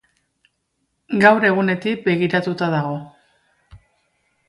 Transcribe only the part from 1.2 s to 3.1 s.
Gaur egunetik begiratuta dago.